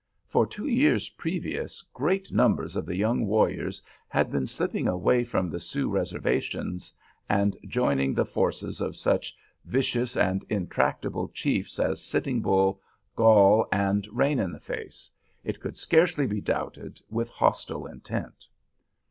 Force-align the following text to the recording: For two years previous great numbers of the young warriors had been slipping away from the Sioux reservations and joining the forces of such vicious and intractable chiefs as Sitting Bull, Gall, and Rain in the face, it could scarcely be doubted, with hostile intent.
For 0.25 0.47
two 0.47 0.65
years 0.67 1.09
previous 1.09 1.83
great 1.93 2.31
numbers 2.31 2.75
of 2.75 2.87
the 2.87 2.95
young 2.95 3.27
warriors 3.27 3.83
had 4.07 4.31
been 4.31 4.47
slipping 4.47 4.87
away 4.87 5.23
from 5.23 5.47
the 5.47 5.59
Sioux 5.59 5.87
reservations 5.91 6.91
and 7.29 7.55
joining 7.67 8.15
the 8.15 8.25
forces 8.25 8.81
of 8.81 8.95
such 8.95 9.35
vicious 9.63 10.17
and 10.17 10.43
intractable 10.49 11.27
chiefs 11.27 11.77
as 11.77 12.01
Sitting 12.03 12.41
Bull, 12.41 12.81
Gall, 13.15 13.67
and 13.71 14.07
Rain 14.11 14.39
in 14.39 14.51
the 14.51 14.59
face, 14.59 15.07
it 15.43 15.59
could 15.59 15.77
scarcely 15.77 16.25
be 16.25 16.41
doubted, 16.41 16.99
with 17.11 17.29
hostile 17.29 17.85
intent. 17.85 18.47